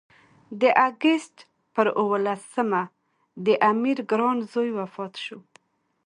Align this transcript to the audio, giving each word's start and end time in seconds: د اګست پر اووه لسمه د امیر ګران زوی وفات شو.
د 0.61 0.63
اګست 0.87 1.35
پر 1.73 1.87
اووه 1.99 2.17
لسمه 2.27 2.81
د 3.45 3.47
امیر 3.71 3.97
ګران 4.11 4.37
زوی 4.51 4.71
وفات 4.79 5.13
شو. 5.25 5.39